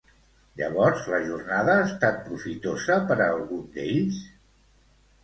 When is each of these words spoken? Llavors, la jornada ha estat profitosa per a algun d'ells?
Llavors, 0.59 1.01
la 1.11 1.19
jornada 1.25 1.75
ha 1.81 1.83
estat 1.89 2.17
profitosa 2.29 2.97
per 3.13 3.19
a 3.19 3.29
algun 3.35 3.63
d'ells? 3.77 4.19